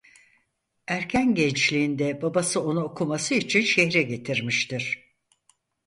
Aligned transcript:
Erken 0.87 1.35
gençliğinde 1.35 2.21
babası 2.21 2.61
onu 2.63 2.83
okuması 2.83 3.33
için 3.35 3.61
şehre 3.61 4.01
getirmiştir. 4.01 5.13